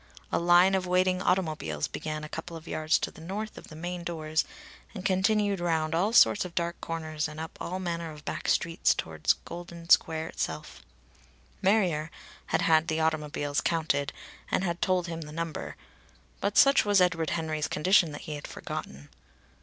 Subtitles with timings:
[0.31, 3.75] A line of waiting automobiles began a couple of yards to the north of the
[3.75, 4.43] main doors
[4.95, 8.95] and continued round all sorts of dark corners and up all manner of back streets
[8.95, 10.81] toward Golden Square itself.
[11.61, 12.09] Marrier
[12.47, 14.11] had had the automobiles counted
[14.49, 15.75] and had told him the number,
[16.39, 19.09] but such was Edward Henry's condition that he had forgotten.